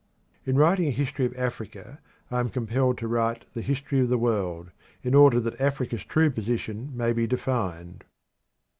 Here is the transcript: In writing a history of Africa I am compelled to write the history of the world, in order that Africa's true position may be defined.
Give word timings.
In 0.47 0.55
writing 0.55 0.87
a 0.87 0.89
history 0.89 1.27
of 1.27 1.37
Africa 1.37 1.99
I 2.31 2.39
am 2.39 2.49
compelled 2.49 2.97
to 2.97 3.07
write 3.07 3.45
the 3.53 3.61
history 3.61 3.99
of 3.99 4.09
the 4.09 4.17
world, 4.17 4.71
in 5.03 5.13
order 5.13 5.39
that 5.39 5.61
Africa's 5.61 6.03
true 6.03 6.31
position 6.31 6.89
may 6.97 7.13
be 7.13 7.27
defined. 7.27 8.03